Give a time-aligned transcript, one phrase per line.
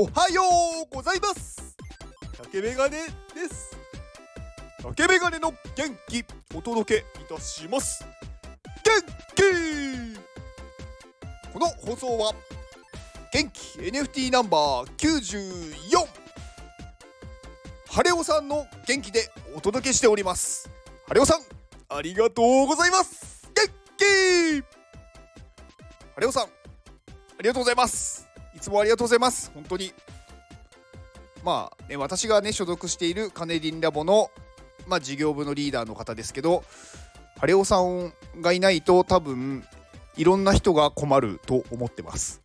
[0.00, 0.42] おはよ
[0.88, 1.76] うございます。
[2.36, 2.98] 竹メガネ。
[2.98, 3.76] です
[4.80, 6.24] 竹メガネの元気
[6.54, 8.06] お届けいたします。
[8.84, 9.02] 元
[9.34, 9.42] 気。
[11.52, 12.32] この放送は
[13.32, 16.06] 元気 NFT ナンバー94
[17.88, 20.70] ハレオさんの元気でお届けしております。
[21.08, 21.40] ハレオさん
[21.88, 23.50] ありがとうございます。
[23.52, 24.62] 元気。
[26.14, 26.48] ハレオさんあ
[27.40, 28.27] りがとうございます。
[28.58, 29.94] いつもありがとうございます本当に
[31.44, 34.30] まあ、ね、私がね所属しているカネリンラボの
[34.88, 36.64] まあ、事業部のリーダーの方ですけど
[37.38, 39.64] ハレオさんがいないと多分
[40.16, 42.42] いろんな人が困ると思ってます。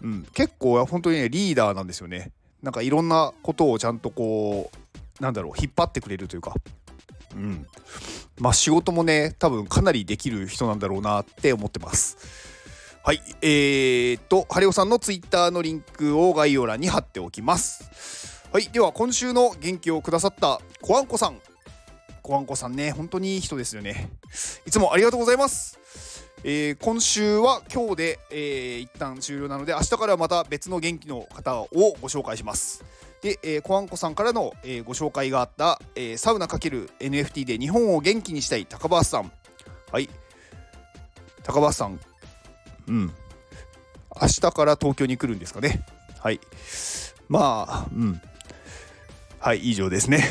[0.00, 2.30] うん、結構本当にねリーダーなんですよね。
[2.62, 4.70] なんかいろんなことをちゃんとこ
[5.18, 6.54] うなんだろう引っ張ってくれるというか。
[7.34, 7.66] うん。
[8.38, 12.53] まあ仕事もね多分かなりできる人なんだろうなって思ってます。
[13.06, 18.40] はい、えー、っと、ハレオさんのツイッターのリンクを概要欄に貼っておきます。
[18.50, 21.38] はい、では今週の元気をくださったコアンコさん、
[22.22, 24.08] コワンコさんね、本当にいい人ですよね。
[24.64, 25.78] いつもありがとうございます。
[26.44, 31.68] えー、今週は今日で、えー、一旦終了なので、明日からまた別の元気の方を
[32.00, 32.86] ご紹介します。
[33.20, 39.30] で、えー、コワンコさんからの、えー、ご紹介があった、えー、サウナ× NFT で日本を元気にしたい高橋さん。
[39.92, 40.08] はい。
[41.42, 42.00] 高橋さん。
[42.86, 43.12] うん。
[44.20, 45.84] 明日から東京に来るんですかね。
[46.20, 46.40] はい。
[47.28, 48.20] まあ、うん。
[49.44, 50.24] はい以上ですね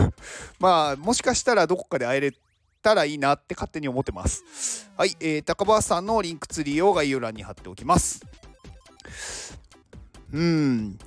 [0.60, 2.34] まあもしかしたらどこかで会えれ
[2.82, 8.20] たらいいなって勝手に思ってますはい、えー、高橋さんのリンクツリーを概要欄に貼っておきます
[10.30, 10.98] うん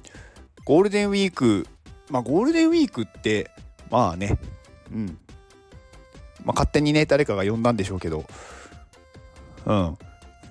[0.65, 1.67] ゴールデンウィーク
[2.09, 3.51] まあゴールデンウィークって
[3.91, 4.39] まあね
[4.91, 5.19] うん
[6.43, 8.25] まあ勝手にね誰かが呼んだんでしょうけど
[9.67, 9.97] うん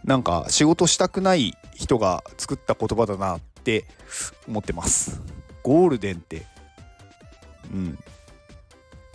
[0.05, 3.86] なんか仕事したくない人が作った言葉だなって
[4.48, 5.20] 思ってます
[5.62, 6.47] ゴールデンって
[7.72, 7.99] うん。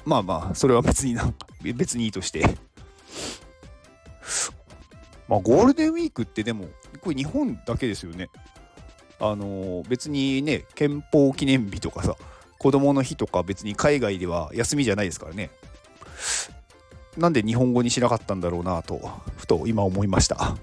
[0.05, 2.57] まあまあ、それは別になんか、別にいいとして。
[5.27, 6.69] まあ、ゴールデンウィークってでも、
[7.01, 8.29] これ日本だけですよね。
[9.19, 12.15] あのー、別にね、憲法記念日とかさ、
[12.59, 15.49] 子供の日とか別に海外では休みじゃないですからね。
[17.17, 18.99] なんで日本語にしなかったんだろうなと、
[19.37, 20.55] ふと今思いました。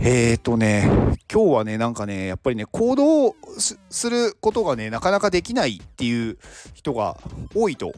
[0.00, 0.88] えーとね、
[1.32, 6.38] 今日はね、なんかね、やっぱりね、行動することがね、なかなかできないっていう
[6.74, 7.18] 人が
[7.54, 7.92] 多いと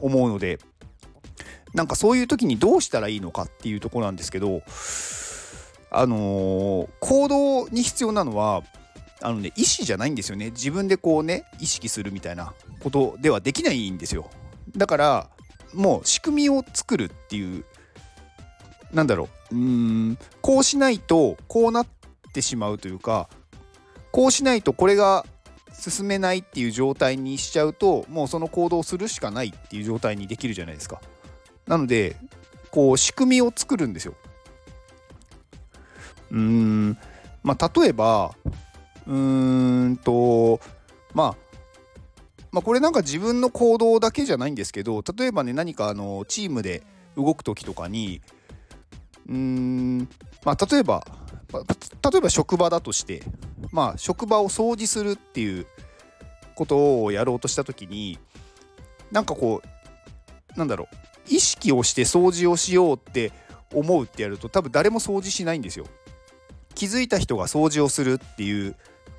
[0.00, 0.58] 思うので、
[1.74, 4.62] なんかそういう時にどうしたらいいのかっていうとこなんですけど、
[5.90, 8.62] あのー、行動に必要なのは、
[9.22, 10.50] あのね、意思じゃないんですよね。
[10.50, 12.52] 自分でこうね、意識するみたいな
[12.82, 14.30] ことではできないんですよ。
[14.76, 15.30] だから、
[15.76, 17.64] もう仕組みを作るっていう
[18.92, 21.86] なんだろううんこうしないとこうなっ
[22.32, 23.28] てしまうというか
[24.10, 25.24] こうしないとこれが
[25.72, 31.00] 進めないっていう状態にしちゃうともうその行動するしかないっていう状態にできるじゃないですか。
[31.66, 32.16] なので
[32.70, 34.14] こう仕組みを作るんですよ。
[36.30, 36.98] うーん
[37.42, 38.34] まあ例えば
[39.06, 40.60] うーんと
[41.12, 41.45] まあ
[42.52, 46.82] まあこれなんか自分の行動だけじゃないんですけど例えばね何かあのチームで
[47.16, 48.20] 動く時とかに
[49.28, 50.08] うーん
[50.44, 51.04] まあ例えば
[51.52, 53.22] 例えば職場だとして
[53.72, 55.66] まあ職場を掃除するっていう
[56.54, 58.18] ことをやろうとした時に
[59.12, 59.62] なんかこ
[60.54, 60.96] うなんだろう
[61.28, 63.32] 意識をして掃除をしようって
[63.72, 65.86] 思うってやると多分誰も掃除しないんですよ。
[66.74, 68.76] 気づいた人が掃除をするっていう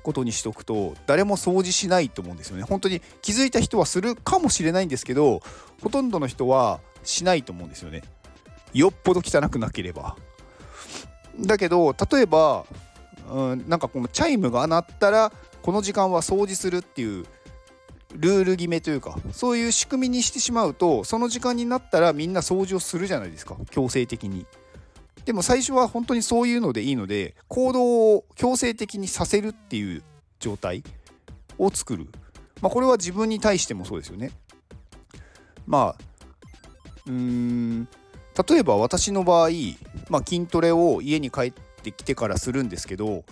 [0.08, 2.62] ことにしとくと誰も掃除しないと思うんですよね。
[2.62, 5.42] 本当に気づいた人はするかもしれないんですけど
[5.82, 8.02] ほとんどの人はしないと思うんですよね。
[8.72, 10.16] よっぽど汚くなければ。
[11.38, 12.64] だけど例えば、
[13.30, 15.30] うん、なんかこのチャイムが鳴ったら
[15.60, 17.26] この時間は掃除するっていう
[18.16, 24.46] ルール決めというかそういう仕組みにしてしまうとその時間になったらみんな掃除をするじゃないですか強制的に。
[25.28, 30.02] でも最初は本当にそういうのでいいので行動を強制的にさせるっていう
[30.40, 30.82] 状態
[31.58, 32.06] を作る。
[32.62, 34.30] まあこれは自分に対してもそうですよね。
[35.66, 36.02] まあ
[37.04, 37.88] うーん
[38.48, 39.50] 例えば私の場合、
[40.08, 41.52] まあ、筋トレを家に帰っ
[41.82, 43.24] てきてからするんですけど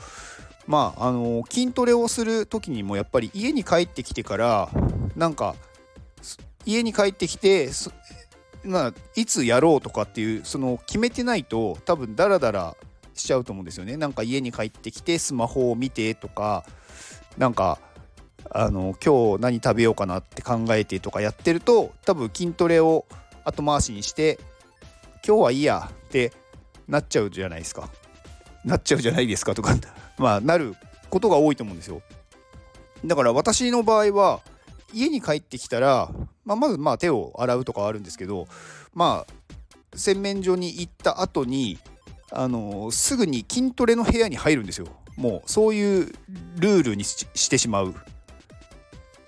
[0.67, 4.69] まああの筋トレをする時にもやっぱり家に帰ってきてから
[5.15, 5.55] なんか
[6.67, 7.71] 家に帰ってきて
[8.67, 12.77] まあ、いつやろうとかっていうその決めてないと多分ダラダラ
[13.15, 16.65] しちゃうと思うんですよねなんか家に帰ってきてスマホを見てとか
[17.39, 17.79] なんか
[18.51, 23.07] あの今日何食べようかなって考えてとかやってると多分筋トレを
[23.45, 24.39] 後回しにして
[25.27, 26.33] 今日はいいやって
[26.89, 27.91] なっちゃうじゃないですか。
[28.67, 29.75] なっちゃうじゃないですかとか
[30.19, 30.75] まあなる
[31.09, 32.03] ことが多いと思うんですよ
[33.05, 34.41] だから私の場合は
[34.93, 36.11] 家に帰ってきたら、
[36.45, 38.47] まあ、まずまあ手を洗うとかあるんですけど
[38.95, 39.33] まあ
[39.97, 41.79] 洗面所に行った後に
[42.31, 44.89] あのすぐに筋トレの部屋に入るんですよ。
[45.17, 46.13] もうそういう
[46.57, 47.95] ルールにしてしまう。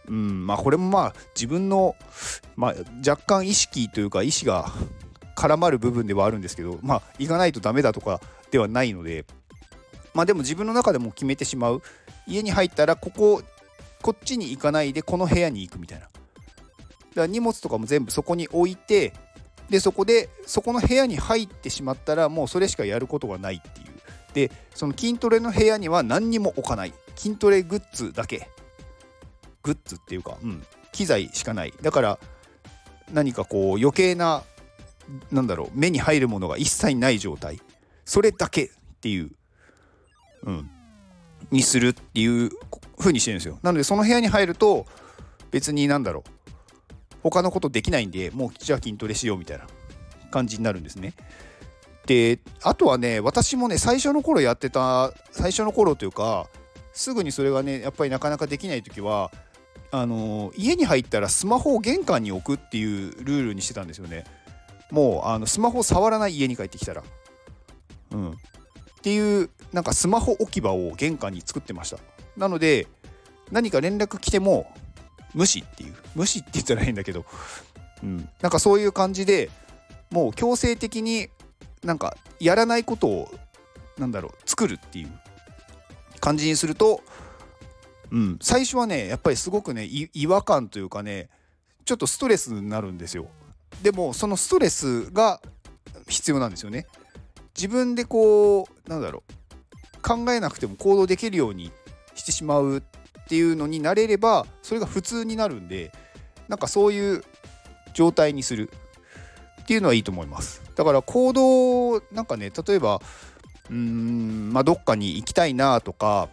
[0.08, 1.94] うんまあこれもまあ自分の、
[2.56, 2.74] まあ、
[3.06, 4.70] 若干意識というか意思が
[5.36, 8.20] 絡まる部分ではあるんですけどまあ行かないとダメだとか
[8.50, 9.26] ではないので
[10.14, 11.82] まあでも自分の中でも決めてしまう。
[12.26, 13.42] 家に入ったらここ
[14.02, 16.06] こっちに行かないでこの部屋に行くみたいな。
[16.06, 16.12] だか
[17.14, 19.12] ら荷物とかも全部そこに置いて
[19.70, 23.86] でそこでそこの部屋に入ってしまったらもうそれしかやることがないっていう。
[24.34, 26.94] でその筋トレの部屋には何にも置かない。
[27.16, 28.48] 筋トレグッズだけ。
[29.62, 30.62] グッズっていうか、うん、
[30.92, 31.74] 機材しかない。
[31.82, 32.18] だから
[33.12, 34.42] 何かこう余計な
[35.30, 37.60] なんだろう目に入るものが一切ない状態。
[38.04, 38.68] それだけっ
[39.00, 39.30] ていう、
[40.44, 40.70] うん、
[41.50, 42.50] にするっていう
[42.98, 44.86] 風にしてるんですよなのでその部屋に入ると
[45.50, 46.30] 別になんだろう
[47.22, 49.66] 他のことできないんでもうじゃあ筋トレしようみたいな
[50.30, 51.14] 感じになるんですね
[52.06, 56.48] であとはね私もね最初の頃やってた最初の頃というか
[56.92, 59.30] すぐにそれがねやっぱりなかなかできない時は
[59.90, 64.24] あの家に入ったらスマホを玄関に置くっていうルールにしてたんですよね。
[64.90, 67.02] もうあのスマホ触らない家に帰ってきたら。
[68.12, 68.30] うん。
[68.32, 68.34] っ
[69.02, 71.98] ていうなんかスマホ置き場を玄関に作ってました。
[72.38, 72.86] なので
[73.50, 74.72] 何か連絡来ても
[75.34, 75.94] 無視っていう。
[76.14, 77.24] 無視って言ったら変だけど、
[78.02, 79.50] うん、なんかそういう感じで
[80.10, 81.28] もう強制的に
[81.84, 83.28] なんかやらないことを
[83.98, 85.10] なんだろう作るっていう。
[86.20, 87.00] 感じにすると
[88.10, 91.28] うん、最初はねやっぱりすごくね違和感というかね
[91.84, 93.28] ちょっとストレスになるんですよ。
[93.82, 95.40] でもそのストレスが
[96.08, 96.86] 必要なんですよね。
[97.56, 101.72] 自分でこうなんだろう考えなくても行動できるように
[102.28, 102.82] してしまうっ
[103.28, 105.92] ていうのになれればそれが普通になるんで
[106.48, 107.24] なんかそういう
[107.94, 108.70] 状態にする。
[109.62, 110.62] っていうのはいいと思います。
[110.76, 113.02] だから行動なんかね例えば
[113.68, 116.30] うーんまあどっかに行きたいなとか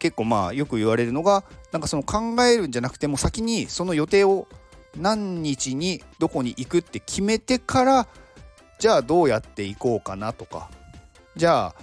[0.00, 4.48] 結構まあよく言われるのがなんかその考えるんじゃなくても先にその予定を
[4.96, 8.08] 何日にどこに行くって決めてから
[8.80, 10.70] じゃあどうやって行こうかなとか
[11.36, 11.74] じゃあ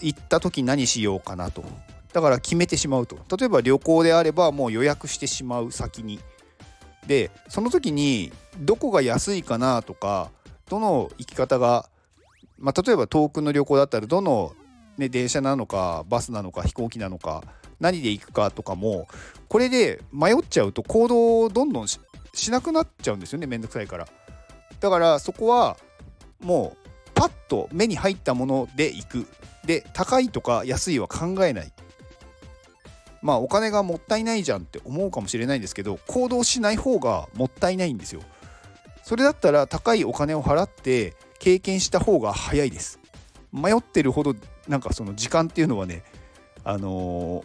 [0.00, 1.64] 行った時何しようかなと。
[2.12, 3.18] だから決めてしまうと。
[3.36, 6.20] 例えば旅行であればもう予約してしまう先に。
[7.06, 10.30] でその時にどこが安いかなとか
[10.68, 11.88] どの行き方が
[12.60, 14.54] まあ、例えば遠くの旅行だったらどの
[14.98, 17.42] ね、電車なのかバスなのか飛行機なのか
[17.80, 19.08] 何で行くかとかも
[19.48, 21.98] これで迷っちゃうと行動をどんどんし
[22.50, 24.06] なくなっちゃうんですよねめんどくさいから。
[24.78, 25.78] だからそこは
[26.40, 29.26] もうパッと目に入ったもので行く。
[29.64, 31.72] で高いとか安いは考えない。
[33.22, 38.22] まあお金がもったいないじゃんって思うかもしれないんですけど行動しない方がもったいないんですよ
[39.02, 43.00] それだったら高いお金を払って経験した方が早いです
[43.52, 44.34] 迷ってるほど
[44.68, 46.02] なんかその時間っていうのはね
[46.64, 47.44] あのー、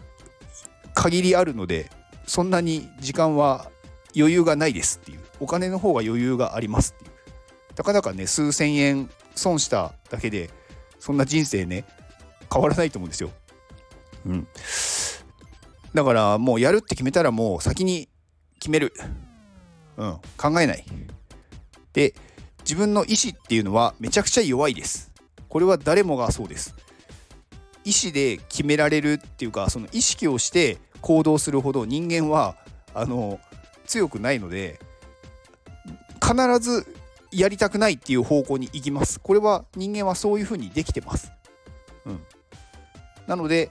[0.94, 1.90] 限りあるので
[2.26, 3.70] そんなに時間は
[4.16, 7.16] 余裕がないですっていうお金の方が余裕がありますっていう
[7.74, 10.50] たかだかね数千円損しただけで
[10.98, 11.84] そんな人生ね
[12.52, 13.30] 変わらないと思うんですよ。
[14.26, 14.48] うん。
[15.96, 18.10] だからもうやるって決めたらもう先に
[18.60, 18.92] 決める。
[19.96, 20.12] うん。
[20.36, 20.84] 考えない。
[21.94, 22.14] で
[22.60, 25.10] 自分の意思っていうのはめちゃくちゃ弱いです。
[25.48, 26.74] これは誰もがそうです。
[27.86, 32.56] 意思で決められるっていうかその意識をして行動するほど人間は
[32.92, 33.40] あの
[33.86, 34.78] 強くないので
[36.20, 36.84] 必ず
[37.30, 41.30] やりたくないっていう方向に行きますこれは人間はそういうふうにできてます、
[42.04, 42.20] うん、
[43.28, 43.70] なので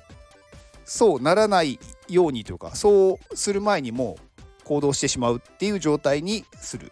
[0.85, 4.17] そうならないようにというかそうする前にも
[4.63, 6.91] 行動してしまうっていう状態にする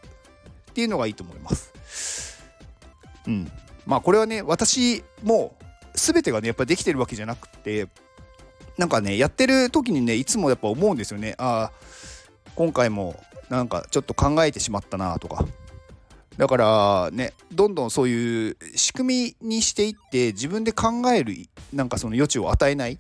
[0.71, 2.43] っていうのがいいと思います。
[3.27, 3.51] うん。
[3.85, 5.55] まあこれはね私も
[5.93, 7.87] 全てがねやっぱできてるわけじゃなくて
[8.77, 11.35] なんかねやってる時にねいつもやっぱ思うんですよね。
[11.37, 11.71] ああ
[12.55, 15.45] 今回もなんかちょっと考えてしまったなとか。
[16.37, 21.35] だからねどんどんそういう仕組みにしていって自分で考える
[21.71, 22.99] なんかその余地を与えない。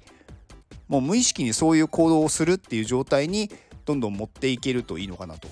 [0.87, 3.49] もう無意識にそういう行動をするっていう状態に
[3.85, 5.47] どんどん持っていけるといいのかなと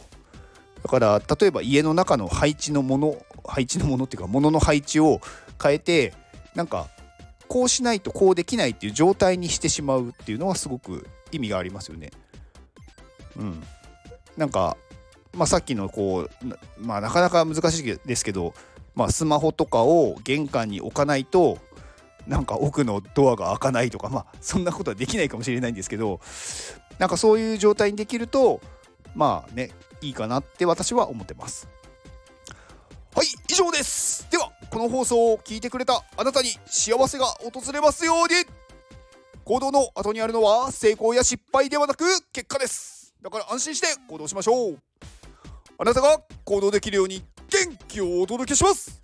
[0.84, 5.20] だから例えば家の中の配置のもの配置のものっていうか物の配置を
[5.62, 6.14] 変えて
[6.56, 6.88] なんか
[7.48, 12.12] こうしないとこうできないっていう状態にしてしまうっていうのはすごく意味がありますよね。
[13.36, 13.64] うん、
[14.38, 14.78] なんか、
[15.34, 16.30] まあ、さっきのこう、
[16.80, 18.54] まあ、なかなか難しいですけど、
[18.96, 21.58] まあ、スマホとかを玄関に置かないと
[22.28, 26.20] なんか奥のドアが開かないとかまあそんなことはできないかもしれないんですけど
[27.00, 28.62] なんかそういう状態にできると
[29.16, 31.68] まあねいいかなって私は思ってます。
[33.13, 34.28] はい以上です。
[34.32, 38.62] ではこの放送を聞いてくれたあなたに幸せが訪れますように。
[39.44, 43.13] 行動の後にあるのは成功や失敗ではなく結果です。
[43.22, 44.80] だから安心して行動しましょう。
[45.78, 49.01] あなたが行動できるように元気をお届けします。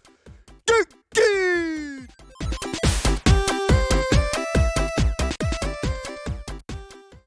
[0.65, 1.96] 元気